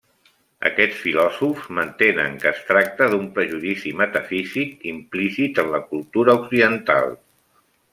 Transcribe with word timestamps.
Aquests 0.69 1.01
filòsofs 1.01 1.67
mantenen 1.79 2.39
que 2.45 2.49
es 2.53 2.63
tracta 2.71 3.11
d'un 3.13 3.29
prejudici 3.37 3.95
metafísic 4.03 4.91
implícit 4.97 5.65
en 5.67 5.73
la 5.79 5.87
cultura 5.95 6.41
occidental. 6.43 7.19